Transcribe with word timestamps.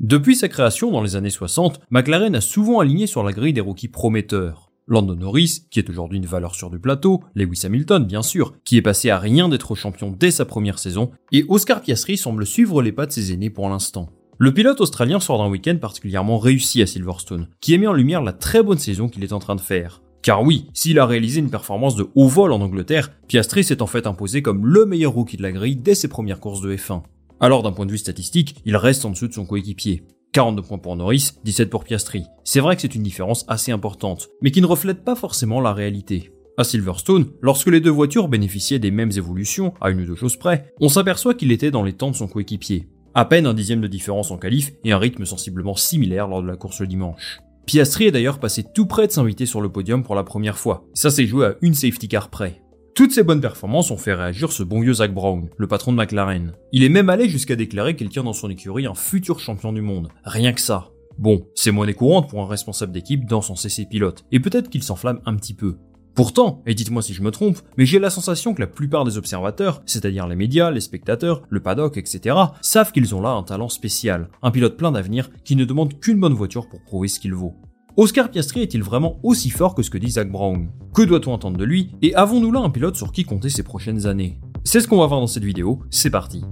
Depuis 0.00 0.36
sa 0.36 0.48
création 0.48 0.92
dans 0.92 1.02
les 1.02 1.16
années 1.16 1.28
60, 1.28 1.80
McLaren 1.90 2.36
a 2.36 2.40
souvent 2.40 2.78
aligné 2.78 3.08
sur 3.08 3.24
la 3.24 3.32
grille 3.32 3.52
des 3.52 3.60
rookies 3.60 3.88
prometteurs. 3.88 4.70
Lando 4.86 5.16
Norris, 5.16 5.64
qui 5.72 5.80
est 5.80 5.90
aujourd'hui 5.90 6.18
une 6.18 6.26
valeur 6.26 6.54
sur 6.54 6.70
du 6.70 6.78
plateau, 6.78 7.24
Lewis 7.34 7.62
Hamilton 7.64 8.06
bien 8.06 8.22
sûr, 8.22 8.54
qui 8.64 8.76
est 8.76 8.82
passé 8.82 9.10
à 9.10 9.18
rien 9.18 9.48
d'être 9.48 9.74
champion 9.74 10.14
dès 10.16 10.30
sa 10.30 10.44
première 10.44 10.78
saison, 10.78 11.10
et 11.32 11.44
Oscar 11.48 11.82
Piastri 11.82 12.16
semble 12.16 12.46
suivre 12.46 12.80
les 12.80 12.92
pas 12.92 13.06
de 13.06 13.12
ses 13.12 13.32
aînés 13.32 13.50
pour 13.50 13.68
l'instant. 13.68 14.08
Le 14.38 14.54
pilote 14.54 14.80
australien 14.80 15.18
sort 15.18 15.38
d'un 15.38 15.50
week-end 15.50 15.76
particulièrement 15.80 16.38
réussi 16.38 16.80
à 16.80 16.86
Silverstone, 16.86 17.48
qui 17.60 17.74
a 17.74 17.78
mis 17.78 17.88
en 17.88 17.92
lumière 17.92 18.22
la 18.22 18.32
très 18.32 18.62
bonne 18.62 18.78
saison 18.78 19.08
qu'il 19.08 19.24
est 19.24 19.32
en 19.32 19.40
train 19.40 19.56
de 19.56 19.60
faire. 19.60 20.00
Car 20.22 20.44
oui, 20.44 20.68
s'il 20.74 21.00
a 21.00 21.06
réalisé 21.06 21.40
une 21.40 21.50
performance 21.50 21.96
de 21.96 22.06
haut 22.14 22.28
vol 22.28 22.52
en 22.52 22.60
Angleterre, 22.60 23.10
Piastri 23.26 23.64
s'est 23.64 23.82
en 23.82 23.88
fait 23.88 24.06
imposé 24.06 24.42
comme 24.42 24.64
le 24.64 24.86
meilleur 24.86 25.12
rookie 25.12 25.36
de 25.36 25.42
la 25.42 25.50
grille 25.50 25.76
dès 25.76 25.96
ses 25.96 26.08
premières 26.08 26.38
courses 26.38 26.60
de 26.60 26.74
F1. 26.76 27.02
Alors 27.40 27.62
d'un 27.62 27.72
point 27.72 27.86
de 27.86 27.92
vue 27.92 27.98
statistique, 27.98 28.56
il 28.64 28.76
reste 28.76 29.04
en 29.04 29.10
dessous 29.10 29.28
de 29.28 29.32
son 29.32 29.46
coéquipier. 29.46 30.02
42 30.32 30.62
points 30.62 30.78
pour 30.78 30.96
Norris, 30.96 31.30
17 31.44 31.70
pour 31.70 31.84
Piastri. 31.84 32.24
C'est 32.44 32.60
vrai 32.60 32.76
que 32.76 32.82
c'est 32.82 32.94
une 32.94 33.02
différence 33.02 33.44
assez 33.48 33.72
importante, 33.72 34.28
mais 34.42 34.50
qui 34.50 34.60
ne 34.60 34.66
reflète 34.66 35.04
pas 35.04 35.14
forcément 35.14 35.60
la 35.60 35.72
réalité. 35.72 36.32
À 36.58 36.64
Silverstone, 36.64 37.26
lorsque 37.40 37.68
les 37.68 37.80
deux 37.80 37.90
voitures 37.90 38.28
bénéficiaient 38.28 38.80
des 38.80 38.90
mêmes 38.90 39.12
évolutions, 39.16 39.72
à 39.80 39.90
une 39.90 40.00
ou 40.00 40.06
deux 40.06 40.16
choses 40.16 40.36
près, 40.36 40.74
on 40.80 40.88
s'aperçoit 40.88 41.34
qu'il 41.34 41.52
était 41.52 41.70
dans 41.70 41.84
les 41.84 41.92
temps 41.92 42.10
de 42.10 42.16
son 42.16 42.26
coéquipier. 42.26 42.88
À 43.14 43.24
peine 43.24 43.46
un 43.46 43.54
dixième 43.54 43.80
de 43.80 43.86
différence 43.86 44.30
en 44.30 44.38
qualif 44.38 44.72
et 44.84 44.92
un 44.92 44.98
rythme 44.98 45.24
sensiblement 45.24 45.76
similaire 45.76 46.26
lors 46.26 46.42
de 46.42 46.48
la 46.48 46.56
course 46.56 46.80
le 46.80 46.88
dimanche. 46.88 47.38
Piastri 47.66 48.06
est 48.06 48.12
d'ailleurs 48.12 48.40
passé 48.40 48.64
tout 48.74 48.86
près 48.86 49.06
de 49.06 49.12
s'inviter 49.12 49.46
sur 49.46 49.60
le 49.60 49.68
podium 49.68 50.02
pour 50.02 50.14
la 50.14 50.24
première 50.24 50.58
fois. 50.58 50.84
Ça 50.94 51.10
s'est 51.10 51.26
joué 51.26 51.46
à 51.46 51.54
une 51.62 51.74
safety 51.74 52.08
car 52.08 52.28
près. 52.28 52.60
Toutes 52.98 53.12
ces 53.12 53.22
bonnes 53.22 53.40
performances 53.40 53.92
ont 53.92 53.96
fait 53.96 54.12
réagir 54.12 54.50
ce 54.50 54.64
bon 54.64 54.80
vieux 54.80 54.94
Zach 54.94 55.14
Brown, 55.14 55.48
le 55.56 55.68
patron 55.68 55.92
de 55.92 55.96
McLaren. 55.96 56.54
Il 56.72 56.82
est 56.82 56.88
même 56.88 57.10
allé 57.10 57.28
jusqu'à 57.28 57.54
déclarer 57.54 57.94
qu'il 57.94 58.08
tient 58.08 58.24
dans 58.24 58.32
son 58.32 58.50
écurie 58.50 58.86
un 58.86 58.94
futur 58.96 59.38
champion 59.38 59.72
du 59.72 59.82
monde. 59.82 60.08
Rien 60.24 60.52
que 60.52 60.60
ça. 60.60 60.90
Bon, 61.16 61.46
c'est 61.54 61.70
monnaie 61.70 61.94
courante 61.94 62.28
pour 62.28 62.42
un 62.42 62.48
responsable 62.48 62.90
d'équipe 62.90 63.24
d'encenser 63.24 63.68
ses 63.68 63.86
pilotes, 63.86 64.24
et 64.32 64.40
peut-être 64.40 64.68
qu'il 64.68 64.82
s'enflamme 64.82 65.20
un 65.26 65.36
petit 65.36 65.54
peu. 65.54 65.76
Pourtant, 66.16 66.60
et 66.66 66.74
dites-moi 66.74 67.02
si 67.02 67.14
je 67.14 67.22
me 67.22 67.30
trompe, 67.30 67.60
mais 67.76 67.86
j'ai 67.86 68.00
la 68.00 68.10
sensation 68.10 68.52
que 68.52 68.62
la 68.62 68.66
plupart 68.66 69.04
des 69.04 69.16
observateurs, 69.16 69.80
c'est-à-dire 69.86 70.26
les 70.26 70.34
médias, 70.34 70.72
les 70.72 70.80
spectateurs, 70.80 71.42
le 71.50 71.60
paddock, 71.60 71.98
etc., 71.98 72.34
savent 72.62 72.90
qu'ils 72.90 73.14
ont 73.14 73.20
là 73.20 73.30
un 73.30 73.44
talent 73.44 73.68
spécial, 73.68 74.28
un 74.42 74.50
pilote 74.50 74.76
plein 74.76 74.90
d'avenir 74.90 75.30
qui 75.44 75.54
ne 75.54 75.64
demande 75.64 76.00
qu'une 76.00 76.18
bonne 76.18 76.34
voiture 76.34 76.68
pour 76.68 76.82
prouver 76.82 77.06
ce 77.06 77.20
qu'il 77.20 77.34
vaut. 77.34 77.54
Oscar 77.98 78.30
Piastri 78.30 78.62
est-il 78.62 78.80
vraiment 78.80 79.18
aussi 79.24 79.50
fort 79.50 79.74
que 79.74 79.82
ce 79.82 79.90
que 79.90 79.98
dit 79.98 80.12
Zach 80.12 80.30
Brown? 80.30 80.68
Que 80.94 81.02
doit-on 81.02 81.32
entendre 81.32 81.56
de 81.56 81.64
lui? 81.64 81.90
Et 82.00 82.14
avons-nous 82.14 82.52
là 82.52 82.60
un 82.60 82.70
pilote 82.70 82.94
sur 82.94 83.10
qui 83.10 83.24
compter 83.24 83.48
ces 83.50 83.64
prochaines 83.64 84.06
années? 84.06 84.38
C'est 84.62 84.80
ce 84.80 84.86
qu'on 84.86 84.98
va 84.98 85.06
voir 85.06 85.18
dans 85.18 85.26
cette 85.26 85.42
vidéo, 85.42 85.80
c'est 85.90 86.08
parti 86.08 86.44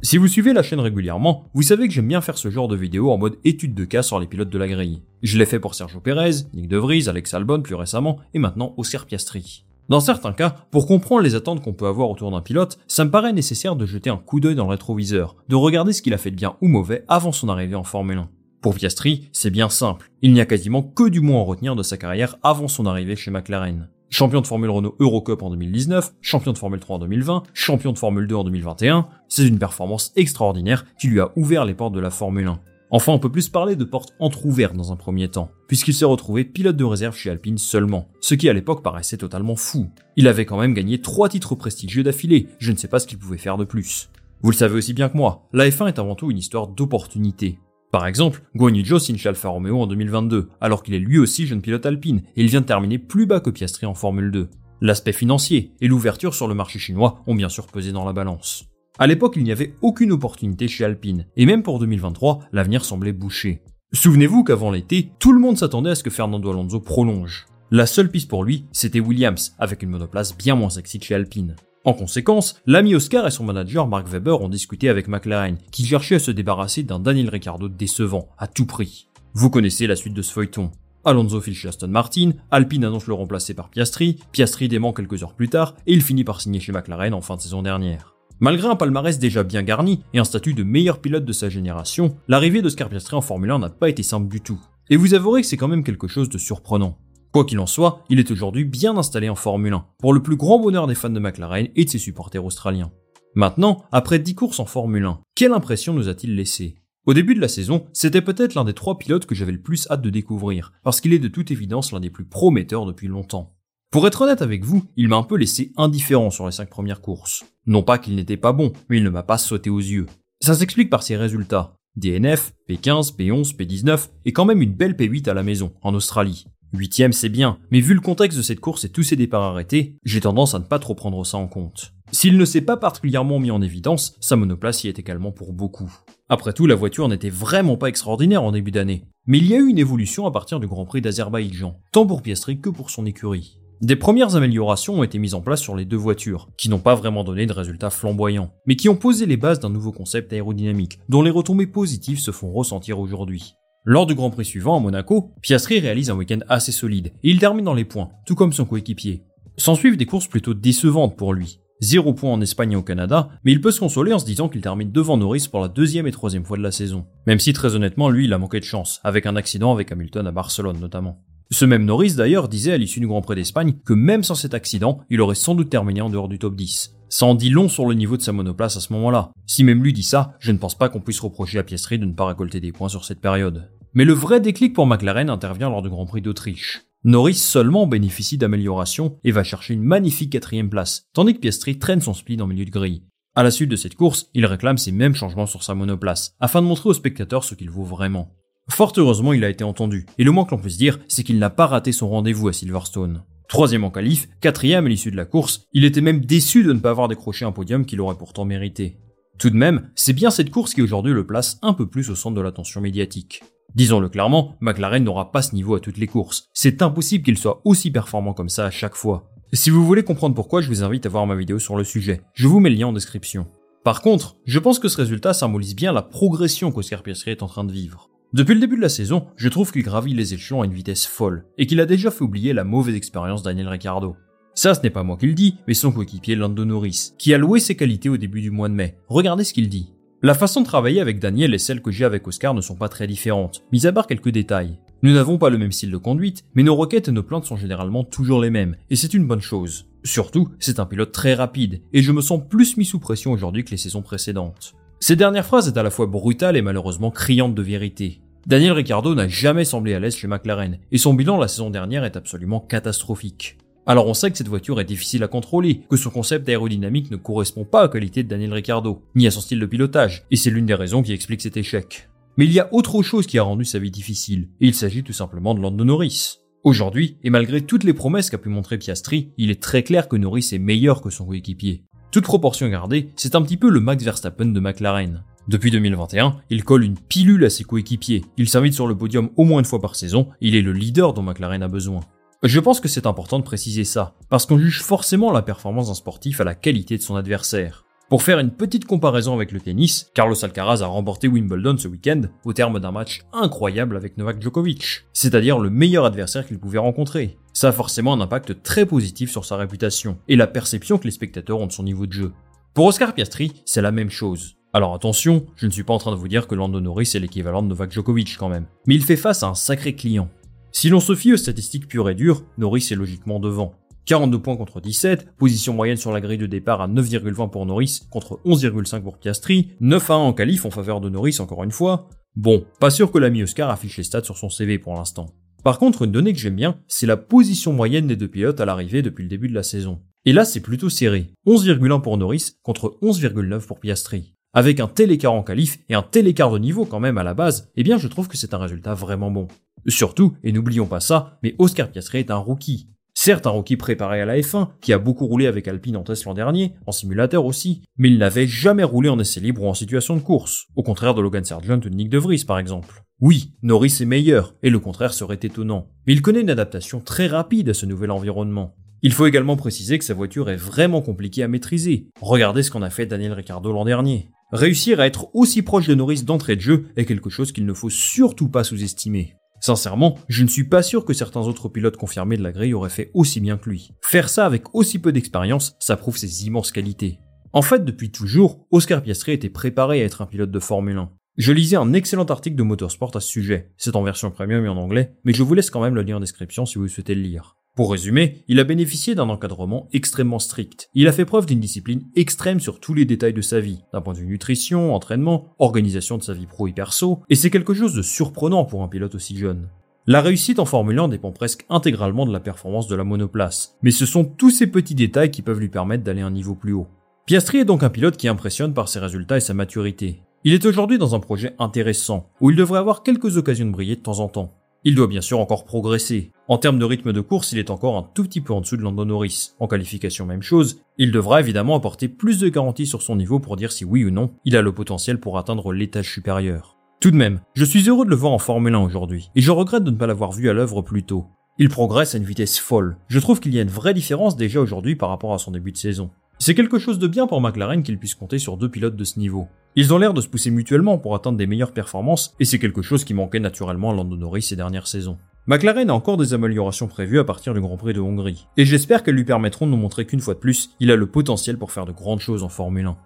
si 0.00 0.16
vous 0.16 0.28
suivez 0.28 0.54
la 0.54 0.62
chaîne 0.62 0.80
régulièrement, 0.80 1.50
vous 1.52 1.60
savez 1.60 1.86
que 1.86 1.92
j'aime 1.92 2.08
bien 2.08 2.22
faire 2.22 2.38
ce 2.38 2.48
genre 2.48 2.68
de 2.68 2.76
vidéo 2.76 3.10
en 3.10 3.18
mode 3.18 3.36
étude 3.44 3.74
de 3.74 3.84
cas 3.84 4.02
sur 4.02 4.18
les 4.18 4.26
pilotes 4.26 4.48
de 4.48 4.56
la 4.56 4.66
grille. 4.66 5.02
Je 5.22 5.36
l'ai 5.36 5.44
fait 5.44 5.60
pour 5.60 5.74
Sergio 5.74 6.00
Perez, 6.00 6.46
Nick 6.54 6.66
De 6.66 6.78
Vries, 6.78 7.10
Alex 7.10 7.34
Albon 7.34 7.60
plus 7.60 7.74
récemment, 7.74 8.18
et 8.32 8.38
maintenant 8.38 8.72
Oscar 8.78 9.04
Piastri. 9.04 9.66
Dans 9.88 10.00
certains 10.00 10.34
cas, 10.34 10.54
pour 10.70 10.86
comprendre 10.86 11.22
les 11.22 11.34
attentes 11.34 11.62
qu'on 11.62 11.72
peut 11.72 11.86
avoir 11.86 12.10
autour 12.10 12.30
d'un 12.30 12.42
pilote, 12.42 12.78
ça 12.88 13.06
me 13.06 13.10
paraît 13.10 13.32
nécessaire 13.32 13.74
de 13.74 13.86
jeter 13.86 14.10
un 14.10 14.18
coup 14.18 14.38
d'œil 14.38 14.54
dans 14.54 14.64
le 14.64 14.70
rétroviseur, 14.70 15.34
de 15.48 15.56
regarder 15.56 15.94
ce 15.94 16.02
qu'il 16.02 16.12
a 16.12 16.18
fait 16.18 16.30
de 16.30 16.36
bien 16.36 16.56
ou 16.60 16.68
mauvais 16.68 17.04
avant 17.08 17.32
son 17.32 17.48
arrivée 17.48 17.74
en 17.74 17.84
Formule 17.84 18.18
1. 18.18 18.28
Pour 18.60 18.74
Piastri, 18.74 19.30
c'est 19.32 19.48
bien 19.48 19.70
simple. 19.70 20.10
Il 20.20 20.34
n'y 20.34 20.42
a 20.42 20.46
quasiment 20.46 20.82
que 20.82 21.08
du 21.08 21.20
moins 21.20 21.40
à 21.40 21.44
retenir 21.44 21.74
de 21.74 21.82
sa 21.82 21.96
carrière 21.96 22.36
avant 22.42 22.68
son 22.68 22.84
arrivée 22.84 23.16
chez 23.16 23.30
McLaren. 23.30 23.88
Champion 24.10 24.42
de 24.42 24.46
Formule 24.46 24.70
Renault 24.70 24.96
Eurocup 25.00 25.42
en 25.42 25.48
2019, 25.50 26.12
champion 26.20 26.52
de 26.52 26.58
Formule 26.58 26.80
3 26.80 26.96
en 26.96 26.98
2020, 26.98 27.44
champion 27.54 27.92
de 27.92 27.98
Formule 27.98 28.26
2 28.26 28.34
en 28.34 28.44
2021, 28.44 29.06
c'est 29.28 29.46
une 29.46 29.58
performance 29.58 30.12
extraordinaire 30.16 30.84
qui 31.00 31.08
lui 31.08 31.20
a 31.20 31.30
ouvert 31.36 31.64
les 31.64 31.74
portes 31.74 31.94
de 31.94 32.00
la 32.00 32.10
Formule 32.10 32.48
1. 32.48 32.60
Enfin, 32.90 33.12
on 33.12 33.18
peut 33.18 33.30
plus 33.30 33.50
parler 33.50 33.76
de 33.76 33.84
portes 33.84 34.14
entr'ouvertes 34.18 34.74
dans 34.74 34.92
un 34.92 34.96
premier 34.96 35.28
temps, 35.28 35.50
puisqu'il 35.66 35.92
s'est 35.92 36.06
retrouvé 36.06 36.44
pilote 36.44 36.76
de 36.76 36.84
réserve 36.84 37.14
chez 37.14 37.28
Alpine 37.28 37.58
seulement, 37.58 38.08
ce 38.20 38.34
qui 38.34 38.48
à 38.48 38.54
l'époque 38.54 38.82
paraissait 38.82 39.18
totalement 39.18 39.56
fou. 39.56 39.90
Il 40.16 40.26
avait 40.26 40.46
quand 40.46 40.58
même 40.58 40.72
gagné 40.72 41.00
trois 41.00 41.28
titres 41.28 41.54
prestigieux 41.54 42.02
d'affilée, 42.02 42.48
je 42.58 42.72
ne 42.72 42.76
sais 42.78 42.88
pas 42.88 42.98
ce 42.98 43.06
qu'il 43.06 43.18
pouvait 43.18 43.36
faire 43.36 43.58
de 43.58 43.64
plus. 43.64 44.08
Vous 44.40 44.50
le 44.50 44.56
savez 44.56 44.76
aussi 44.76 44.94
bien 44.94 45.10
que 45.10 45.16
moi, 45.18 45.48
la 45.52 45.68
F1 45.68 45.88
est 45.88 45.98
avant 45.98 46.14
tout 46.14 46.30
une 46.30 46.38
histoire 46.38 46.68
d'opportunité. 46.68 47.58
Par 47.90 48.06
exemple, 48.06 48.42
Guan 48.54 48.74
Yu 48.74 48.84
Zhou 48.84 48.98
signe 48.98 49.16
chez 49.16 49.28
Alfa 49.28 49.48
Romeo 49.48 49.80
en 49.80 49.86
2022, 49.86 50.48
alors 50.60 50.82
qu'il 50.82 50.94
est 50.94 50.98
lui 50.98 51.18
aussi 51.18 51.46
jeune 51.46 51.62
pilote 51.62 51.86
alpine, 51.86 52.22
et 52.36 52.42
il 52.42 52.48
vient 52.48 52.60
de 52.60 52.66
terminer 52.66 52.98
plus 52.98 53.26
bas 53.26 53.40
que 53.40 53.50
Piastri 53.50 53.86
en 53.86 53.94
Formule 53.94 54.30
2. 54.30 54.48
L'aspect 54.80 55.12
financier 55.12 55.72
et 55.80 55.88
l'ouverture 55.88 56.34
sur 56.34 56.48
le 56.48 56.54
marché 56.54 56.78
chinois 56.78 57.22
ont 57.26 57.34
bien 57.34 57.48
sûr 57.48 57.66
pesé 57.66 57.92
dans 57.92 58.04
la 58.04 58.12
balance. 58.12 58.67
À 59.00 59.06
l'époque, 59.06 59.34
il 59.36 59.44
n'y 59.44 59.52
avait 59.52 59.74
aucune 59.80 60.10
opportunité 60.10 60.66
chez 60.66 60.84
Alpine, 60.84 61.26
et 61.36 61.46
même 61.46 61.62
pour 61.62 61.78
2023, 61.78 62.40
l'avenir 62.52 62.84
semblait 62.84 63.12
bouché. 63.12 63.62
Souvenez-vous 63.92 64.42
qu'avant 64.42 64.72
l'été, 64.72 65.12
tout 65.20 65.32
le 65.32 65.38
monde 65.38 65.56
s'attendait 65.56 65.90
à 65.90 65.94
ce 65.94 66.02
que 66.02 66.10
Fernando 66.10 66.50
Alonso 66.50 66.80
prolonge. 66.80 67.46
La 67.70 67.86
seule 67.86 68.10
piste 68.10 68.28
pour 68.28 68.42
lui, 68.42 68.64
c'était 68.72 68.98
Williams, 68.98 69.54
avec 69.60 69.84
une 69.84 69.90
monoplace 69.90 70.36
bien 70.36 70.56
moins 70.56 70.68
sexy 70.68 71.00
chez 71.00 71.14
Alpine. 71.14 71.54
En 71.84 71.92
conséquence, 71.92 72.60
l'ami 72.66 72.96
Oscar 72.96 73.24
et 73.24 73.30
son 73.30 73.44
manager 73.44 73.86
Mark 73.86 74.08
Webber 74.08 74.36
ont 74.40 74.48
discuté 74.48 74.88
avec 74.88 75.06
McLaren, 75.06 75.58
qui 75.70 75.86
cherchait 75.86 76.16
à 76.16 76.18
se 76.18 76.32
débarrasser 76.32 76.82
d'un 76.82 76.98
Daniel 76.98 77.28
Ricciardo 77.28 77.68
décevant, 77.68 78.28
à 78.36 78.48
tout 78.48 78.66
prix. 78.66 79.08
Vous 79.32 79.48
connaissez 79.48 79.86
la 79.86 79.94
suite 79.94 80.14
de 80.14 80.22
ce 80.22 80.32
feuilleton. 80.32 80.72
Alonso 81.04 81.40
file 81.40 81.54
chez 81.54 81.68
Aston 81.68 81.88
Martin, 81.88 82.32
Alpine 82.50 82.84
annonce 82.84 83.06
le 83.06 83.14
remplacer 83.14 83.54
par 83.54 83.70
Piastri, 83.70 84.18
Piastri 84.32 84.66
dément 84.66 84.92
quelques 84.92 85.22
heures 85.22 85.34
plus 85.34 85.48
tard, 85.48 85.76
et 85.86 85.92
il 85.92 86.02
finit 86.02 86.24
par 86.24 86.40
signer 86.40 86.58
chez 86.58 86.72
McLaren 86.72 87.14
en 87.14 87.20
fin 87.20 87.36
de 87.36 87.40
saison 87.40 87.62
dernière. 87.62 88.17
Malgré 88.40 88.68
un 88.68 88.76
palmarès 88.76 89.18
déjà 89.18 89.42
bien 89.42 89.64
garni 89.64 90.04
et 90.14 90.20
un 90.20 90.24
statut 90.24 90.54
de 90.54 90.62
meilleur 90.62 91.00
pilote 91.00 91.24
de 91.24 91.32
sa 91.32 91.48
génération, 91.48 92.16
l'arrivée 92.28 92.62
de 92.62 92.70
Piastri 92.70 93.16
en 93.16 93.20
Formule 93.20 93.50
1 93.50 93.58
n'a 93.58 93.68
pas 93.68 93.88
été 93.88 94.04
simple 94.04 94.28
du 94.28 94.40
tout. 94.40 94.60
Et 94.90 94.96
vous 94.96 95.14
avouerez 95.14 95.40
que 95.40 95.46
c'est 95.48 95.56
quand 95.56 95.66
même 95.66 95.82
quelque 95.82 96.06
chose 96.06 96.28
de 96.28 96.38
surprenant. 96.38 96.98
Quoi 97.32 97.44
qu'il 97.44 97.58
en 97.58 97.66
soit, 97.66 98.04
il 98.08 98.20
est 98.20 98.30
aujourd'hui 98.30 98.64
bien 98.64 98.96
installé 98.96 99.28
en 99.28 99.34
Formule 99.34 99.72
1, 99.72 99.86
pour 99.98 100.12
le 100.12 100.22
plus 100.22 100.36
grand 100.36 100.60
bonheur 100.60 100.86
des 100.86 100.94
fans 100.94 101.10
de 101.10 101.18
McLaren 101.18 101.68
et 101.74 101.84
de 101.84 101.90
ses 101.90 101.98
supporters 101.98 102.44
australiens. 102.44 102.92
Maintenant, 103.34 103.84
après 103.90 104.20
10 104.20 104.36
courses 104.36 104.60
en 104.60 104.66
Formule 104.66 105.04
1, 105.04 105.18
quelle 105.34 105.52
impression 105.52 105.92
nous 105.92 106.08
a-t-il 106.08 106.36
laissé? 106.36 106.76
Au 107.06 107.14
début 107.14 107.34
de 107.34 107.40
la 107.40 107.48
saison, 107.48 107.86
c'était 107.92 108.22
peut-être 108.22 108.54
l'un 108.54 108.64
des 108.64 108.72
trois 108.72 108.98
pilotes 108.98 109.26
que 109.26 109.34
j'avais 109.34 109.52
le 109.52 109.60
plus 109.60 109.88
hâte 109.90 110.02
de 110.02 110.10
découvrir, 110.10 110.72
parce 110.84 111.00
qu'il 111.00 111.12
est 111.12 111.18
de 111.18 111.28
toute 111.28 111.50
évidence 111.50 111.90
l'un 111.90 112.00
des 112.00 112.10
plus 112.10 112.24
prometteurs 112.24 112.86
depuis 112.86 113.08
longtemps. 113.08 113.57
Pour 113.90 114.06
être 114.06 114.20
honnête 114.20 114.42
avec 114.42 114.64
vous, 114.64 114.84
il 114.96 115.08
m'a 115.08 115.16
un 115.16 115.22
peu 115.22 115.36
laissé 115.36 115.72
indifférent 115.78 116.30
sur 116.30 116.44
les 116.44 116.52
5 116.52 116.68
premières 116.68 117.00
courses. 117.00 117.46
Non 117.66 117.82
pas 117.82 117.96
qu'il 117.96 118.16
n'était 118.16 118.36
pas 118.36 118.52
bon, 118.52 118.72
mais 118.90 118.98
il 118.98 119.02
ne 119.04 119.08
m'a 119.08 119.22
pas 119.22 119.38
sauté 119.38 119.70
aux 119.70 119.78
yeux. 119.78 120.04
Ça 120.40 120.54
s'explique 120.54 120.90
par 120.90 121.02
ses 121.02 121.16
résultats. 121.16 121.74
DNF, 121.96 122.52
P15, 122.68 123.16
P11, 123.16 123.56
P19 123.56 124.08
et 124.26 124.32
quand 124.34 124.44
même 124.44 124.60
une 124.60 124.74
belle 124.74 124.92
P8 124.92 125.30
à 125.30 125.34
la 125.34 125.42
maison, 125.42 125.72
en 125.80 125.94
Australie. 125.94 126.44
Huitième, 126.74 127.14
c'est 127.14 127.30
bien, 127.30 127.58
mais 127.70 127.80
vu 127.80 127.94
le 127.94 128.02
contexte 128.02 128.36
de 128.36 128.42
cette 128.42 128.60
course 128.60 128.84
et 128.84 128.90
tous 128.90 129.04
ses 129.04 129.16
départs 129.16 129.42
arrêtés, 129.42 129.96
j'ai 130.04 130.20
tendance 130.20 130.54
à 130.54 130.58
ne 130.58 130.64
pas 130.64 130.78
trop 130.78 130.94
prendre 130.94 131.24
ça 131.24 131.38
en 131.38 131.48
compte. 131.48 131.94
S'il 132.12 132.36
ne 132.36 132.44
s'est 132.44 132.60
pas 132.60 132.76
particulièrement 132.76 133.38
mis 133.38 133.50
en 133.50 133.62
évidence, 133.62 134.16
sa 134.20 134.36
monoplace 134.36 134.84
y 134.84 134.88
est 134.88 134.98
également 134.98 135.32
pour 135.32 135.54
beaucoup. 135.54 135.90
Après 136.28 136.52
tout, 136.52 136.66
la 136.66 136.74
voiture 136.74 137.08
n'était 137.08 137.30
vraiment 137.30 137.78
pas 137.78 137.88
extraordinaire 137.88 138.42
en 138.42 138.52
début 138.52 138.70
d'année, 138.70 139.06
mais 139.26 139.38
il 139.38 139.46
y 139.46 139.54
a 139.54 139.58
eu 139.58 139.68
une 139.68 139.78
évolution 139.78 140.26
à 140.26 140.30
partir 140.30 140.60
du 140.60 140.66
Grand 140.66 140.84
Prix 140.84 141.00
d'Azerbaïdjan, 141.00 141.80
tant 141.90 142.06
pour 142.06 142.20
Piastri 142.20 142.60
que 142.60 142.68
pour 142.68 142.90
son 142.90 143.06
écurie. 143.06 143.57
Des 143.80 143.94
premières 143.94 144.34
améliorations 144.34 144.94
ont 144.98 145.02
été 145.04 145.20
mises 145.20 145.34
en 145.34 145.40
place 145.40 145.60
sur 145.60 145.76
les 145.76 145.84
deux 145.84 145.96
voitures, 145.96 146.48
qui 146.56 146.68
n'ont 146.68 146.80
pas 146.80 146.96
vraiment 146.96 147.22
donné 147.22 147.46
de 147.46 147.52
résultats 147.52 147.90
flamboyants, 147.90 148.50
mais 148.66 148.74
qui 148.74 148.88
ont 148.88 148.96
posé 148.96 149.24
les 149.24 149.36
bases 149.36 149.60
d'un 149.60 149.70
nouveau 149.70 149.92
concept 149.92 150.32
aérodynamique, 150.32 150.98
dont 151.08 151.22
les 151.22 151.30
retombées 151.30 151.68
positives 151.68 152.18
se 152.18 152.32
font 152.32 152.50
ressentir 152.50 152.98
aujourd'hui. 152.98 153.54
Lors 153.84 154.06
du 154.06 154.16
Grand 154.16 154.30
Prix 154.30 154.46
suivant 154.46 154.76
à 154.76 154.80
Monaco, 154.80 155.32
Piastri 155.42 155.78
réalise 155.78 156.10
un 156.10 156.16
week-end 156.16 156.40
assez 156.48 156.72
solide 156.72 157.12
et 157.22 157.30
il 157.30 157.38
termine 157.38 157.64
dans 157.64 157.74
les 157.74 157.84
points, 157.84 158.10
tout 158.26 158.34
comme 158.34 158.52
son 158.52 158.64
coéquipier. 158.64 159.22
S'en 159.56 159.76
suivent 159.76 159.96
des 159.96 160.06
courses 160.06 160.26
plutôt 160.26 160.54
décevantes 160.54 161.16
pour 161.16 161.32
lui. 161.32 161.60
Zéro 161.80 162.12
point 162.12 162.32
en 162.32 162.40
Espagne 162.40 162.72
et 162.72 162.76
au 162.76 162.82
Canada, 162.82 163.28
mais 163.44 163.52
il 163.52 163.60
peut 163.60 163.70
se 163.70 163.78
consoler 163.78 164.12
en 164.12 164.18
se 164.18 164.26
disant 164.26 164.48
qu'il 164.48 164.60
termine 164.60 164.90
devant 164.90 165.16
Norris 165.16 165.46
pour 165.48 165.60
la 165.60 165.68
deuxième 165.68 166.08
et 166.08 166.12
troisième 166.12 166.44
fois 166.44 166.56
de 166.56 166.62
la 166.64 166.72
saison. 166.72 167.06
Même 167.28 167.38
si 167.38 167.52
très 167.52 167.76
honnêtement, 167.76 168.10
lui, 168.10 168.24
il 168.24 168.32
a 168.32 168.38
manqué 168.38 168.58
de 168.58 168.64
chance, 168.64 169.00
avec 169.04 169.26
un 169.26 169.36
accident 169.36 169.72
avec 169.72 169.92
Hamilton 169.92 170.26
à 170.26 170.32
Barcelone 170.32 170.80
notamment. 170.80 171.22
Ce 171.50 171.64
même 171.64 171.86
Norris 171.86 172.14
d'ailleurs 172.14 172.48
disait 172.48 172.72
à 172.72 172.76
l'issue 172.76 173.00
du 173.00 173.06
Grand 173.06 173.22
Prix 173.22 173.36
d'Espagne 173.36 173.74
que 173.84 173.94
même 173.94 174.22
sans 174.22 174.34
cet 174.34 174.52
accident, 174.52 175.00
il 175.08 175.22
aurait 175.22 175.34
sans 175.34 175.54
doute 175.54 175.70
terminé 175.70 176.02
en 176.02 176.10
dehors 176.10 176.28
du 176.28 176.38
top 176.38 176.54
10. 176.54 176.94
Ça 177.08 177.24
en 177.24 177.34
dit 177.34 177.48
long 177.48 177.70
sur 177.70 177.86
le 177.86 177.94
niveau 177.94 178.18
de 178.18 178.22
sa 178.22 178.32
monoplace 178.32 178.76
à 178.76 178.80
ce 178.80 178.92
moment-là. 178.92 179.30
Si 179.46 179.64
même 179.64 179.82
lui 179.82 179.94
dit 179.94 180.02
ça, 180.02 180.36
je 180.40 180.52
ne 180.52 180.58
pense 180.58 180.76
pas 180.76 180.90
qu'on 180.90 181.00
puisse 181.00 181.20
reprocher 181.20 181.58
à 181.58 181.62
Piastri 181.62 181.98
de 181.98 182.04
ne 182.04 182.12
pas 182.12 182.26
récolter 182.26 182.60
des 182.60 182.70
points 182.70 182.90
sur 182.90 183.06
cette 183.06 183.22
période. 183.22 183.70
Mais 183.94 184.04
le 184.04 184.12
vrai 184.12 184.40
déclic 184.40 184.74
pour 184.74 184.86
McLaren 184.86 185.30
intervient 185.30 185.70
lors 185.70 185.80
du 185.80 185.88
Grand 185.88 186.04
Prix 186.04 186.20
d'Autriche. 186.20 186.82
Norris 187.04 187.36
seulement 187.36 187.86
bénéficie 187.86 188.36
d'améliorations 188.36 189.16
et 189.24 189.30
va 189.30 189.42
chercher 189.42 189.72
une 189.72 189.82
magnifique 189.82 190.32
quatrième 190.32 190.68
place, 190.68 191.06
tandis 191.14 191.32
que 191.32 191.40
Piastri 191.40 191.78
traîne 191.78 192.02
son 192.02 192.12
split 192.12 192.42
en 192.42 192.46
milieu 192.46 192.66
de 192.66 192.70
grille. 192.70 193.04
À 193.34 193.42
la 193.42 193.50
suite 193.50 193.70
de 193.70 193.76
cette 193.76 193.94
course, 193.94 194.28
il 194.34 194.44
réclame 194.44 194.76
ces 194.76 194.92
mêmes 194.92 195.14
changements 195.14 195.46
sur 195.46 195.62
sa 195.62 195.74
monoplace, 195.74 196.34
afin 196.40 196.60
de 196.60 196.66
montrer 196.66 196.90
aux 196.90 196.94
spectateurs 196.94 197.44
ce 197.44 197.54
qu'il 197.54 197.70
vaut 197.70 197.84
vraiment. 197.84 198.34
Fort 198.70 198.92
heureusement, 198.96 199.32
il 199.32 199.44
a 199.44 199.50
été 199.50 199.64
entendu, 199.64 200.06
et 200.18 200.24
le 200.24 200.30
moins 200.30 200.44
que 200.44 200.52
l'on 200.52 200.60
puisse 200.60 200.76
dire, 200.76 200.98
c'est 201.08 201.24
qu'il 201.24 201.38
n'a 201.38 201.50
pas 201.50 201.66
raté 201.66 201.92
son 201.92 202.08
rendez-vous 202.08 202.48
à 202.48 202.52
Silverstone. 202.52 203.22
Troisième 203.48 203.84
en 203.84 203.90
qualif, 203.90 204.28
quatrième 204.40 204.86
à 204.86 204.88
l'issue 204.88 205.10
de 205.10 205.16
la 205.16 205.24
course, 205.24 205.62
il 205.72 205.84
était 205.84 206.02
même 206.02 206.24
déçu 206.24 206.62
de 206.62 206.72
ne 206.72 206.78
pas 206.78 206.90
avoir 206.90 207.08
décroché 207.08 207.44
un 207.44 207.52
podium 207.52 207.86
qu'il 207.86 208.00
aurait 208.00 208.18
pourtant 208.18 208.44
mérité. 208.44 208.98
Tout 209.38 209.50
de 209.50 209.56
même, 209.56 209.90
c'est 209.94 210.12
bien 210.12 210.30
cette 210.30 210.50
course 210.50 210.74
qui 210.74 210.82
aujourd'hui 210.82 211.12
le 211.12 211.26
place 211.26 211.58
un 211.62 211.72
peu 211.72 211.86
plus 211.86 212.10
au 212.10 212.14
centre 212.14 212.36
de 212.36 212.40
l'attention 212.42 212.80
médiatique. 212.80 213.42
Disons-le 213.74 214.08
clairement, 214.08 214.56
McLaren 214.60 215.02
n'aura 215.02 215.32
pas 215.32 215.42
ce 215.42 215.54
niveau 215.54 215.74
à 215.74 215.80
toutes 215.80 215.98
les 215.98 216.06
courses. 216.06 216.48
C'est 216.52 216.82
impossible 216.82 217.24
qu'il 217.24 217.38
soit 217.38 217.62
aussi 217.64 217.90
performant 217.90 218.34
comme 218.34 218.48
ça 218.48 218.66
à 218.66 218.70
chaque 218.70 218.96
fois. 218.96 219.30
Si 219.52 219.70
vous 219.70 219.86
voulez 219.86 220.02
comprendre 220.02 220.34
pourquoi, 220.34 220.60
je 220.60 220.68
vous 220.68 220.82
invite 220.82 221.06
à 221.06 221.08
voir 221.08 221.26
ma 221.26 221.34
vidéo 221.34 221.58
sur 221.58 221.76
le 221.76 221.84
sujet. 221.84 222.20
Je 222.34 222.48
vous 222.48 222.60
mets 222.60 222.70
le 222.70 222.76
lien 222.76 222.88
en 222.88 222.92
description. 222.92 223.46
Par 223.82 224.02
contre, 224.02 224.36
je 224.44 224.58
pense 224.58 224.78
que 224.78 224.88
ce 224.88 224.98
résultat 224.98 225.32
symbolise 225.32 225.74
bien 225.74 225.92
la 225.92 226.02
progression 226.02 226.70
qu'Oscar 226.70 227.02
Piastri 227.02 227.30
est 227.30 227.42
en 227.42 227.46
train 227.46 227.64
de 227.64 227.72
vivre. 227.72 228.10
Depuis 228.34 228.52
le 228.52 228.60
début 228.60 228.76
de 228.76 228.82
la 228.82 228.90
saison, 228.90 229.26
je 229.36 229.48
trouve 229.48 229.72
qu'il 229.72 229.82
gravit 229.82 230.12
les 230.12 230.34
échelons 230.34 230.60
à 230.60 230.66
une 230.66 230.74
vitesse 230.74 231.06
folle, 231.06 231.46
et 231.56 231.66
qu'il 231.66 231.80
a 231.80 231.86
déjà 231.86 232.10
fait 232.10 232.24
oublier 232.24 232.52
la 232.52 232.62
mauvaise 232.62 232.94
expérience 232.94 233.42
Daniel 233.42 233.68
Ricciardo. 233.68 234.16
Ça, 234.54 234.74
ce 234.74 234.82
n'est 234.82 234.90
pas 234.90 235.02
moi 235.02 235.16
qui 235.16 235.28
le 235.28 235.32
dis, 235.32 235.56
mais 235.66 235.72
son 235.72 235.92
coéquipier 235.92 236.34
Lando 236.34 236.66
Norris, 236.66 237.12
qui 237.16 237.32
a 237.32 237.38
loué 237.38 237.58
ses 237.58 237.74
qualités 237.74 238.10
au 238.10 238.18
début 238.18 238.42
du 238.42 238.50
mois 238.50 238.68
de 238.68 238.74
mai. 238.74 238.98
Regardez 239.08 239.44
ce 239.44 239.54
qu'il 239.54 239.70
dit. 239.70 239.94
La 240.20 240.34
façon 240.34 240.60
de 240.60 240.66
travailler 240.66 241.00
avec 241.00 241.20
Daniel 241.20 241.54
et 241.54 241.58
celle 241.58 241.80
que 241.80 241.90
j'ai 241.90 242.04
avec 242.04 242.28
Oscar 242.28 242.52
ne 242.52 242.60
sont 242.60 242.76
pas 242.76 242.90
très 242.90 243.06
différentes, 243.06 243.62
mis 243.72 243.86
à 243.86 243.92
part 243.92 244.06
quelques 244.06 244.28
détails. 244.28 244.78
Nous 245.02 245.14
n'avons 245.14 245.38
pas 245.38 245.48
le 245.48 245.56
même 245.56 245.72
style 245.72 245.90
de 245.90 245.96
conduite, 245.96 246.44
mais 246.54 246.64
nos 246.64 246.76
requêtes 246.76 247.08
et 247.08 247.12
nos 247.12 247.22
plantes 247.22 247.46
sont 247.46 247.56
généralement 247.56 248.04
toujours 248.04 248.42
les 248.42 248.50
mêmes, 248.50 248.76
et 248.90 248.96
c'est 248.96 249.14
une 249.14 249.26
bonne 249.26 249.40
chose. 249.40 249.86
Surtout, 250.04 250.50
c'est 250.58 250.80
un 250.80 250.86
pilote 250.86 251.12
très 251.12 251.32
rapide, 251.32 251.80
et 251.94 252.02
je 252.02 252.12
me 252.12 252.20
sens 252.20 252.42
plus 252.46 252.76
mis 252.76 252.84
sous 252.84 252.98
pression 252.98 253.32
aujourd'hui 253.32 253.64
que 253.64 253.70
les 253.70 253.78
saisons 253.78 254.02
précédentes. 254.02 254.74
Cette 255.00 255.20
dernière 255.20 255.46
phrase 255.46 255.68
est 255.68 255.78
à 255.78 255.84
la 255.84 255.90
fois 255.90 256.06
brutale 256.06 256.56
et 256.56 256.62
malheureusement 256.62 257.12
criante 257.12 257.54
de 257.54 257.62
vérité. 257.62 258.20
Daniel 258.46 258.72
Ricciardo 258.72 259.14
n'a 259.14 259.28
jamais 259.28 259.64
semblé 259.64 259.94
à 259.94 260.00
l'aise 260.00 260.16
chez 260.16 260.26
McLaren, 260.26 260.78
et 260.90 260.98
son 260.98 261.14
bilan 261.14 261.38
la 261.38 261.46
saison 261.46 261.70
dernière 261.70 262.04
est 262.04 262.16
absolument 262.16 262.60
catastrophique. 262.60 263.58
Alors 263.86 264.08
on 264.08 264.14
sait 264.14 264.30
que 264.30 264.36
cette 264.36 264.48
voiture 264.48 264.80
est 264.80 264.84
difficile 264.84 265.22
à 265.22 265.28
contrôler, 265.28 265.82
que 265.88 265.96
son 265.96 266.10
concept 266.10 266.48
aérodynamique 266.48 267.12
ne 267.12 267.16
correspond 267.16 267.64
pas 267.64 267.86
aux 267.86 267.88
qualités 267.88 268.24
de 268.24 268.28
Daniel 268.28 268.52
Ricciardo, 268.52 269.02
ni 269.14 269.26
à 269.28 269.30
son 269.30 269.40
style 269.40 269.60
de 269.60 269.66
pilotage, 269.66 270.24
et 270.32 270.36
c'est 270.36 270.50
l'une 270.50 270.66
des 270.66 270.74
raisons 270.74 271.02
qui 271.02 271.12
explique 271.12 271.42
cet 271.42 271.56
échec. 271.56 272.08
Mais 272.36 272.46
il 272.46 272.52
y 272.52 272.60
a 272.60 272.68
autre 272.72 273.00
chose 273.02 273.26
qui 273.28 273.38
a 273.38 273.44
rendu 273.44 273.64
sa 273.64 273.78
vie 273.78 273.92
difficile, 273.92 274.48
et 274.60 274.66
il 274.66 274.74
s'agit 274.74 275.04
tout 275.04 275.12
simplement 275.12 275.54
de 275.54 275.60
Lando 275.60 275.84
Norris. 275.84 276.40
Aujourd'hui, 276.64 277.18
et 277.22 277.30
malgré 277.30 277.60
toutes 277.60 277.84
les 277.84 277.94
promesses 277.94 278.30
qu'a 278.30 278.38
pu 278.38 278.48
montrer 278.48 278.78
Piastri, 278.78 279.30
il 279.38 279.50
est 279.50 279.62
très 279.62 279.84
clair 279.84 280.08
que 280.08 280.16
Norris 280.16 280.48
est 280.52 280.58
meilleur 280.58 281.00
que 281.00 281.10
son 281.10 281.24
coéquipier. 281.24 281.84
Toute 282.10 282.24
proportion 282.24 282.68
gardée, 282.68 283.10
c'est 283.16 283.34
un 283.34 283.42
petit 283.42 283.58
peu 283.58 283.68
le 283.68 283.80
Max 283.80 284.02
Verstappen 284.02 284.46
de 284.46 284.60
McLaren. 284.60 285.24
Depuis 285.46 285.70
2021, 285.70 286.36
il 286.48 286.64
colle 286.64 286.84
une 286.84 286.96
pilule 286.96 287.44
à 287.44 287.50
ses 287.50 287.64
coéquipiers. 287.64 288.24
Il 288.38 288.48
s'invite 288.48 288.72
sur 288.72 288.86
le 288.86 288.96
podium 288.96 289.28
au 289.36 289.44
moins 289.44 289.58
une 289.58 289.66
fois 289.66 289.80
par 289.80 289.94
saison. 289.94 290.28
Il 290.40 290.56
est 290.56 290.62
le 290.62 290.72
leader 290.72 291.12
dont 291.12 291.22
McLaren 291.22 291.62
a 291.62 291.68
besoin. 291.68 292.00
Je 292.42 292.60
pense 292.60 292.80
que 292.80 292.88
c'est 292.88 293.06
important 293.06 293.38
de 293.38 293.44
préciser 293.44 293.84
ça, 293.84 294.14
parce 294.30 294.46
qu'on 294.46 294.58
juge 294.58 294.82
forcément 294.82 295.32
la 295.32 295.42
performance 295.42 295.88
d'un 295.88 295.94
sportif 295.94 296.40
à 296.40 296.44
la 296.44 296.54
qualité 296.54 296.96
de 296.96 297.02
son 297.02 297.16
adversaire. 297.16 297.84
Pour 298.08 298.22
faire 298.22 298.38
une 298.38 298.52
petite 298.52 298.86
comparaison 298.86 299.34
avec 299.34 299.52
le 299.52 299.60
tennis, 299.60 300.10
Carlos 300.14 300.42
Alcaraz 300.42 300.80
a 300.80 300.86
remporté 300.86 301.28
Wimbledon 301.28 301.76
ce 301.76 301.88
week-end 301.88 302.22
au 302.46 302.54
terme 302.54 302.80
d'un 302.80 302.90
match 302.90 303.20
incroyable 303.34 303.98
avec 303.98 304.16
Novak 304.16 304.40
Djokovic, 304.40 305.04
c'est-à-dire 305.12 305.58
le 305.58 305.68
meilleur 305.68 306.06
adversaire 306.06 306.46
qu'il 306.46 306.58
pouvait 306.58 306.78
rencontrer. 306.78 307.36
Ça 307.52 307.68
a 307.68 307.72
forcément 307.72 308.14
un 308.14 308.20
impact 308.22 308.62
très 308.62 308.86
positif 308.86 309.30
sur 309.30 309.44
sa 309.44 309.58
réputation 309.58 310.16
et 310.26 310.36
la 310.36 310.46
perception 310.46 310.96
que 310.96 311.04
les 311.04 311.10
spectateurs 311.10 311.60
ont 311.60 311.66
de 311.66 311.72
son 311.72 311.82
niveau 311.82 312.06
de 312.06 312.14
jeu. 312.14 312.32
Pour 312.72 312.86
Oscar 312.86 313.12
Piastri, 313.12 313.52
c'est 313.66 313.82
la 313.82 313.92
même 313.92 314.10
chose. 314.10 314.56
Alors 314.72 314.94
attention, 314.94 315.44
je 315.56 315.66
ne 315.66 315.70
suis 315.70 315.84
pas 315.84 315.92
en 315.92 315.98
train 315.98 316.12
de 316.12 316.16
vous 316.16 316.28
dire 316.28 316.46
que 316.46 316.54
Lando 316.54 316.80
Norris 316.80 317.10
est 317.14 317.20
l'équivalent 317.20 317.62
de 317.62 317.68
Novak 317.68 317.92
Djokovic 317.92 318.38
quand 318.38 318.48
même, 318.48 318.68
mais 318.86 318.94
il 318.94 319.04
fait 319.04 319.16
face 319.16 319.42
à 319.42 319.48
un 319.48 319.54
sacré 319.54 319.94
client. 319.94 320.30
Si 320.72 320.88
l'on 320.88 321.00
se 321.00 321.14
fie 321.14 321.34
aux 321.34 321.38
statistiques 321.38 321.88
pures 321.88 322.08
et 322.08 322.14
dures, 322.14 322.42
Norris 322.56 322.88
est 322.90 322.94
logiquement 322.94 323.38
devant. 323.38 323.74
42 324.08 324.38
points 324.40 324.56
contre 324.56 324.80
17, 324.80 325.36
position 325.36 325.74
moyenne 325.74 325.98
sur 325.98 326.12
la 326.12 326.22
grille 326.22 326.38
de 326.38 326.46
départ 326.46 326.80
à 326.80 326.88
9,20 326.88 327.50
pour 327.50 327.66
Norris 327.66 328.00
contre 328.10 328.40
11,5 328.46 329.02
pour 329.02 329.18
Piastri, 329.18 329.72
9 329.80 330.10
à 330.10 330.14
1 330.14 330.16
en 330.16 330.32
qualif 330.32 330.64
en 330.64 330.70
faveur 330.70 331.02
de 331.02 331.10
Norris 331.10 331.36
encore 331.40 331.62
une 331.62 331.70
fois. 331.70 332.08
Bon, 332.34 332.64
pas 332.80 332.88
sûr 332.88 333.12
que 333.12 333.18
l'ami 333.18 333.42
Oscar 333.42 333.68
affiche 333.68 333.98
les 333.98 334.04
stats 334.04 334.24
sur 334.24 334.38
son 334.38 334.48
CV 334.48 334.78
pour 334.78 334.94
l'instant. 334.94 335.26
Par 335.62 335.78
contre, 335.78 336.02
une 336.02 336.12
donnée 336.12 336.32
que 336.32 336.38
j'aime 336.38 336.56
bien, 336.56 336.78
c'est 336.88 337.04
la 337.04 337.18
position 337.18 337.74
moyenne 337.74 338.06
des 338.06 338.16
deux 338.16 338.28
pilotes 338.28 338.60
à 338.60 338.64
l'arrivée 338.64 339.02
depuis 339.02 339.24
le 339.24 339.28
début 339.28 339.48
de 339.48 339.54
la 339.54 339.62
saison. 339.62 340.00
Et 340.24 340.32
là, 340.32 340.46
c'est 340.46 340.60
plutôt 340.60 340.88
serré. 340.88 341.26
11,1 341.46 342.00
pour 342.00 342.16
Norris 342.16 342.52
contre 342.62 342.96
11,9 343.02 343.66
pour 343.66 343.78
Piastri. 343.78 344.36
Avec 344.54 344.80
un 344.80 344.88
tel 344.88 345.10
écart 345.10 345.34
en 345.34 345.42
qualif 345.42 345.80
et 345.90 345.94
un 345.94 346.02
tel 346.02 346.28
écart 346.28 346.50
de 346.50 346.58
niveau 346.58 346.86
quand 346.86 347.00
même 347.00 347.18
à 347.18 347.24
la 347.24 347.34
base, 347.34 347.70
eh 347.76 347.82
bien 347.82 347.98
je 347.98 348.08
trouve 348.08 348.28
que 348.28 348.38
c'est 348.38 348.54
un 348.54 348.58
résultat 348.58 348.94
vraiment 348.94 349.30
bon. 349.30 349.48
Surtout, 349.86 350.34
et 350.42 350.52
n'oublions 350.52 350.86
pas 350.86 351.00
ça, 351.00 351.38
mais 351.42 351.54
Oscar 351.58 351.90
Piastri 351.90 352.20
est 352.20 352.30
un 352.30 352.36
rookie. 352.36 352.88
Certes 353.28 353.46
un 353.46 353.50
rookie 353.50 353.76
préparé 353.76 354.22
à 354.22 354.24
la 354.24 354.38
F1, 354.38 354.68
qui 354.80 354.90
a 354.94 354.98
beaucoup 354.98 355.26
roulé 355.26 355.46
avec 355.46 355.68
Alpine 355.68 355.98
en 355.98 356.02
test 356.02 356.24
l'an 356.24 356.32
dernier, 356.32 356.72
en 356.86 356.92
simulateur 356.92 357.44
aussi, 357.44 357.82
mais 357.98 358.08
il 358.08 358.16
n'avait 358.16 358.46
jamais 358.46 358.84
roulé 358.84 359.10
en 359.10 359.18
essai 359.18 359.38
libre 359.40 359.64
ou 359.64 359.68
en 359.68 359.74
situation 359.74 360.16
de 360.16 360.22
course, 360.22 360.68
au 360.76 360.82
contraire 360.82 361.12
de 361.12 361.20
Logan 361.20 361.44
Sargent 361.44 361.78
ou 361.84 361.90
Nick 361.90 362.08
De 362.08 362.16
Vries 362.16 362.46
par 362.46 362.58
exemple. 362.58 363.04
Oui, 363.20 363.52
Norris 363.62 363.98
est 364.00 364.06
meilleur, 364.06 364.54
et 364.62 364.70
le 364.70 364.78
contraire 364.78 365.12
serait 365.12 365.40
étonnant, 365.42 365.90
mais 366.06 366.14
il 366.14 366.22
connaît 366.22 366.40
une 366.40 366.48
adaptation 366.48 367.00
très 367.00 367.26
rapide 367.26 367.68
à 367.68 367.74
ce 367.74 367.84
nouvel 367.84 368.12
environnement. 368.12 368.74
Il 369.02 369.12
faut 369.12 369.26
également 369.26 369.56
préciser 369.56 369.98
que 369.98 370.06
sa 370.06 370.14
voiture 370.14 370.48
est 370.48 370.56
vraiment 370.56 371.02
compliquée 371.02 371.42
à 371.42 371.48
maîtriser. 371.48 372.06
Regardez 372.22 372.62
ce 372.62 372.70
qu'on 372.70 372.80
a 372.80 372.88
fait 372.88 373.04
Daniel 373.04 373.34
Ricciardo 373.34 373.70
l'an 373.72 373.84
dernier. 373.84 374.30
Réussir 374.52 375.00
à 375.00 375.06
être 375.06 375.28
aussi 375.34 375.60
proche 375.60 375.86
de 375.86 375.94
Norris 375.94 376.22
d'entrée 376.22 376.56
de 376.56 376.62
jeu 376.62 376.86
est 376.96 377.04
quelque 377.04 377.28
chose 377.28 377.52
qu'il 377.52 377.66
ne 377.66 377.74
faut 377.74 377.90
surtout 377.90 378.48
pas 378.48 378.64
sous-estimer. 378.64 379.34
Sincèrement, 379.60 380.18
je 380.28 380.42
ne 380.42 380.48
suis 380.48 380.68
pas 380.68 380.82
sûr 380.82 381.04
que 381.04 381.12
certains 381.12 381.40
autres 381.40 381.68
pilotes 381.68 381.96
confirmés 381.96 382.36
de 382.36 382.42
la 382.42 382.52
grille 382.52 382.74
auraient 382.74 382.90
fait 382.90 383.10
aussi 383.14 383.40
bien 383.40 383.58
que 383.58 383.70
lui. 383.70 383.92
Faire 384.02 384.28
ça 384.28 384.46
avec 384.46 384.74
aussi 384.74 384.98
peu 384.98 385.12
d'expérience, 385.12 385.74
ça 385.80 385.96
prouve 385.96 386.16
ses 386.16 386.46
immenses 386.46 386.72
qualités. 386.72 387.18
En 387.52 387.62
fait, 387.62 387.84
depuis 387.84 388.10
toujours, 388.10 388.66
Oscar 388.70 389.02
Piastri 389.02 389.32
était 389.32 389.48
préparé 389.48 390.02
à 390.02 390.04
être 390.04 390.22
un 390.22 390.26
pilote 390.26 390.50
de 390.50 390.60
Formule 390.60 390.98
1. 390.98 391.10
Je 391.38 391.52
lisais 391.52 391.76
un 391.76 391.92
excellent 391.92 392.24
article 392.24 392.56
de 392.56 392.62
Motorsport 392.62 393.14
à 393.14 393.20
ce 393.20 393.28
sujet. 393.28 393.72
C'est 393.76 393.96
en 393.96 394.02
version 394.02 394.30
premium 394.30 394.64
et 394.64 394.68
en 394.68 394.76
anglais, 394.76 395.14
mais 395.24 395.32
je 395.32 395.42
vous 395.42 395.54
laisse 395.54 395.70
quand 395.70 395.80
même 395.80 395.94
le 395.94 396.02
lien 396.02 396.16
en 396.16 396.20
description 396.20 396.66
si 396.66 396.78
vous 396.78 396.88
souhaitez 396.88 397.14
le 397.14 397.22
lire. 397.22 397.57
Pour 397.78 397.92
résumer, 397.92 398.42
il 398.48 398.58
a 398.58 398.64
bénéficié 398.64 399.14
d'un 399.14 399.28
encadrement 399.28 399.86
extrêmement 399.92 400.40
strict. 400.40 400.90
Il 400.94 401.06
a 401.06 401.12
fait 401.12 401.24
preuve 401.24 401.46
d'une 401.46 401.60
discipline 401.60 402.02
extrême 402.16 402.58
sur 402.58 402.80
tous 402.80 402.92
les 402.92 403.04
détails 403.04 403.34
de 403.34 403.40
sa 403.40 403.60
vie, 403.60 403.84
d'un 403.92 404.00
point 404.00 404.14
de 404.14 404.18
vue 404.18 404.26
nutrition, 404.26 404.96
entraînement, 404.96 405.54
organisation 405.60 406.18
de 406.18 406.24
sa 406.24 406.32
vie 406.32 406.46
pro 406.46 406.66
et 406.66 406.72
perso, 406.72 407.20
et 407.30 407.36
c'est 407.36 407.50
quelque 407.50 407.74
chose 407.74 407.94
de 407.94 408.02
surprenant 408.02 408.64
pour 408.64 408.82
un 408.82 408.88
pilote 408.88 409.14
aussi 409.14 409.38
jeune. 409.38 409.68
La 410.08 410.22
réussite 410.22 410.58
en 410.58 410.64
Formule 410.64 410.98
1 410.98 411.06
dépend 411.06 411.30
presque 411.30 411.66
intégralement 411.70 412.26
de 412.26 412.32
la 412.32 412.40
performance 412.40 412.88
de 412.88 412.96
la 412.96 413.04
monoplace, 413.04 413.76
mais 413.82 413.92
ce 413.92 414.06
sont 414.06 414.24
tous 414.24 414.50
ces 414.50 414.66
petits 414.66 414.96
détails 414.96 415.30
qui 415.30 415.42
peuvent 415.42 415.60
lui 415.60 415.68
permettre 415.68 416.02
d'aller 416.02 416.22
un 416.22 416.32
niveau 416.32 416.56
plus 416.56 416.72
haut. 416.72 416.88
Piastri 417.26 417.58
est 417.58 417.64
donc 417.64 417.84
un 417.84 417.90
pilote 417.90 418.16
qui 418.16 418.26
impressionne 418.26 418.74
par 418.74 418.88
ses 418.88 418.98
résultats 418.98 419.36
et 419.36 419.40
sa 419.40 419.54
maturité. 419.54 420.24
Il 420.42 420.52
est 420.52 420.66
aujourd'hui 420.66 420.98
dans 420.98 421.14
un 421.14 421.20
projet 421.20 421.54
intéressant, 421.60 422.28
où 422.40 422.50
il 422.50 422.56
devrait 422.56 422.80
avoir 422.80 423.04
quelques 423.04 423.36
occasions 423.36 423.66
de 423.66 423.70
briller 423.70 423.94
de 423.94 424.02
temps 424.02 424.18
en 424.18 424.26
temps. 424.26 424.58
Il 424.82 424.96
doit 424.96 425.06
bien 425.06 425.20
sûr 425.20 425.38
encore 425.38 425.64
progresser. 425.64 426.32
En 426.50 426.56
termes 426.56 426.78
de 426.78 426.84
rythme 426.86 427.12
de 427.12 427.20
course, 427.20 427.52
il 427.52 427.58
est 427.58 427.68
encore 427.68 427.98
un 427.98 428.08
tout 428.14 428.22
petit 428.22 428.40
peu 428.40 428.54
en 428.54 428.62
dessous 428.62 428.78
de 428.78 428.82
Lando 428.82 429.04
Norris. 429.04 429.50
En 429.60 429.66
qualification, 429.66 430.24
même 430.24 430.40
chose. 430.40 430.80
Il 430.96 431.12
devra 431.12 431.40
évidemment 431.40 431.76
apporter 431.76 432.08
plus 432.08 432.38
de 432.38 432.48
garanties 432.48 432.86
sur 432.86 433.02
son 433.02 433.16
niveau 433.16 433.38
pour 433.38 433.56
dire 433.56 433.70
si 433.70 433.84
oui 433.84 434.02
ou 434.06 434.10
non 434.10 434.30
il 434.46 434.56
a 434.56 434.62
le 434.62 434.72
potentiel 434.72 435.20
pour 435.20 435.36
atteindre 435.36 435.74
l'étage 435.74 436.10
supérieur. 436.10 436.78
Tout 437.00 437.10
de 437.10 437.16
même, 437.16 437.40
je 437.52 437.66
suis 437.66 437.86
heureux 437.86 438.06
de 438.06 438.10
le 438.10 438.16
voir 438.16 438.32
en 438.32 438.38
Formule 438.38 438.74
1 438.74 438.78
aujourd'hui, 438.78 439.30
et 439.36 439.42
je 439.42 439.50
regrette 439.50 439.84
de 439.84 439.90
ne 439.90 439.96
pas 439.96 440.06
l'avoir 440.06 440.32
vu 440.32 440.48
à 440.48 440.54
l'œuvre 440.54 440.80
plus 440.80 441.02
tôt. 441.02 441.26
Il 441.58 441.68
progresse 441.68 442.14
à 442.14 442.18
une 442.18 442.24
vitesse 442.24 442.58
folle. 442.58 442.96
Je 443.08 443.18
trouve 443.18 443.40
qu'il 443.40 443.54
y 443.54 443.58
a 443.58 443.62
une 443.62 443.68
vraie 443.68 443.92
différence 443.92 444.34
déjà 444.34 444.58
aujourd'hui 444.58 444.96
par 444.96 445.10
rapport 445.10 445.34
à 445.34 445.38
son 445.38 445.50
début 445.50 445.72
de 445.72 445.76
saison. 445.76 446.08
C'est 446.38 446.54
quelque 446.54 446.78
chose 446.78 446.98
de 446.98 447.08
bien 447.08 447.26
pour 447.26 447.42
McLaren 447.42 447.82
qu'il 447.82 447.98
puisse 447.98 448.14
compter 448.14 448.38
sur 448.38 448.56
deux 448.56 448.70
pilotes 448.70 448.96
de 448.96 449.04
ce 449.04 449.18
niveau. 449.18 449.48
Ils 449.76 449.92
ont 449.92 449.98
l'air 449.98 450.14
de 450.14 450.22
se 450.22 450.28
pousser 450.28 450.50
mutuellement 450.50 450.96
pour 450.96 451.14
atteindre 451.14 451.36
des 451.36 451.46
meilleures 451.46 451.74
performances, 451.74 452.34
et 452.40 452.46
c'est 452.46 452.58
quelque 452.58 452.80
chose 452.80 453.04
qui 453.04 453.12
manquait 453.12 453.38
naturellement 453.38 453.90
à 453.90 453.94
Lando 453.94 454.16
Norris 454.16 454.42
ces 454.42 454.56
dernières 454.56 454.86
saisons. 454.86 455.18
McLaren 455.48 455.88
a 455.88 455.94
encore 455.94 456.18
des 456.18 456.34
améliorations 456.34 456.88
prévues 456.88 457.18
à 457.18 457.24
partir 457.24 457.54
du 457.54 457.60
Grand 457.62 457.78
Prix 457.78 457.94
de 457.94 458.00
Hongrie, 458.00 458.46
et 458.58 458.66
j'espère 458.66 459.02
qu'elles 459.02 459.14
lui 459.14 459.24
permettront 459.24 459.64
de 459.64 459.70
nous 459.70 459.78
montrer 459.78 460.04
qu'une 460.04 460.20
fois 460.20 460.34
de 460.34 460.38
plus, 460.38 460.72
il 460.78 460.90
a 460.90 460.96
le 460.96 461.06
potentiel 461.06 461.56
pour 461.56 461.72
faire 461.72 461.86
de 461.86 461.92
grandes 461.92 462.20
choses 462.20 462.42
en 462.42 462.50
Formule 462.50 462.84
1. 462.84 462.98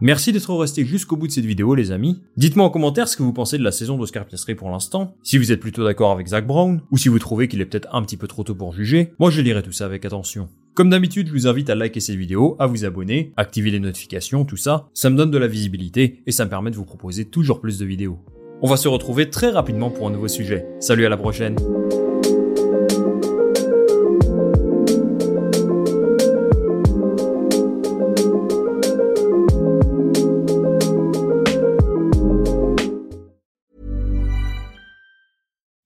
Merci 0.00 0.32
d'être 0.32 0.54
resté 0.54 0.86
jusqu'au 0.86 1.18
bout 1.18 1.26
de 1.26 1.32
cette 1.32 1.44
vidéo 1.44 1.74
les 1.74 1.92
amis. 1.92 2.22
Dites-moi 2.38 2.64
en 2.64 2.70
commentaire 2.70 3.06
ce 3.06 3.18
que 3.18 3.22
vous 3.22 3.34
pensez 3.34 3.58
de 3.58 3.62
la 3.62 3.70
saison 3.70 3.98
d'Oscar 3.98 4.24
Piastri 4.24 4.54
pour 4.54 4.70
l'instant, 4.70 5.14
si 5.22 5.36
vous 5.36 5.52
êtes 5.52 5.60
plutôt 5.60 5.84
d'accord 5.84 6.12
avec 6.12 6.28
Zach 6.28 6.46
Brown, 6.46 6.80
ou 6.90 6.96
si 6.96 7.10
vous 7.10 7.18
trouvez 7.18 7.48
qu'il 7.48 7.60
est 7.60 7.66
peut-être 7.66 7.94
un 7.94 8.00
petit 8.00 8.16
peu 8.16 8.26
trop 8.26 8.44
tôt 8.44 8.54
pour 8.54 8.72
juger, 8.72 9.12
moi 9.18 9.28
je 9.28 9.42
lirai 9.42 9.62
tout 9.62 9.72
ça 9.72 9.84
avec 9.84 10.06
attention. 10.06 10.48
Comme 10.72 10.88
d'habitude, 10.88 11.26
je 11.26 11.32
vous 11.32 11.48
invite 11.48 11.68
à 11.68 11.74
liker 11.74 12.00
cette 12.00 12.16
vidéo, 12.16 12.56
à 12.58 12.66
vous 12.66 12.86
abonner, 12.86 13.34
activer 13.36 13.70
les 13.70 13.78
notifications, 13.78 14.46
tout 14.46 14.56
ça, 14.56 14.88
ça 14.94 15.10
me 15.10 15.18
donne 15.18 15.30
de 15.30 15.36
la 15.36 15.48
visibilité 15.48 16.22
et 16.26 16.32
ça 16.32 16.46
me 16.46 16.50
permet 16.50 16.70
de 16.70 16.76
vous 16.76 16.86
proposer 16.86 17.26
toujours 17.26 17.60
plus 17.60 17.78
de 17.78 17.84
vidéos. 17.84 18.24
On 18.62 18.68
va 18.68 18.76
se 18.76 18.88
retrouver 18.88 19.30
très 19.30 19.48
rapidement 19.48 19.90
pour 19.90 20.06
un 20.06 20.10
nouveau 20.10 20.28
sujet. 20.28 20.66
Salut 20.80 21.06
à 21.06 21.08
la 21.08 21.16
prochaine 21.16 21.56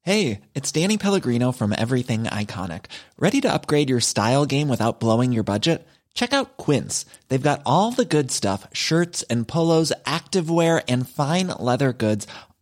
Hey, 0.02 0.40
it's 0.54 0.70
Danny 0.70 0.98
Pellegrino 0.98 1.52
from 1.52 1.72
Everything 1.72 2.24
Iconic. 2.24 2.86
Ready 3.18 3.40
to 3.40 3.52
upgrade 3.52 3.88
your 3.88 4.00
style 4.00 4.46
game 4.46 4.68
without 4.68 5.00
blowing 5.00 5.32
your 5.32 5.44
budget? 5.44 5.86
Check 6.14 6.32
out 6.32 6.56
Quince. 6.56 7.04
They've 7.28 7.42
got 7.42 7.62
all 7.66 7.90
the 7.90 8.04
good 8.04 8.30
stuff 8.30 8.68
shirts 8.72 9.24
and 9.24 9.48
polos, 9.48 9.92
activewear, 10.06 10.82
and 10.88 11.08
fine 11.08 11.48
leather 11.58 11.92
goods, 11.92 12.26